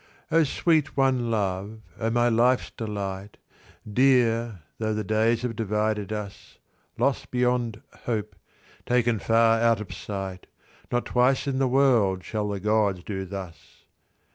[0.31, 3.37] O sweet one love, O my life's delight,
[3.87, 6.57] Dear, though the days have divided us,
[6.97, 8.35] Lost beyond hope,
[8.87, 10.47] taken far out of sight,
[10.91, 13.83] Not twice in the world shall the gods do thus.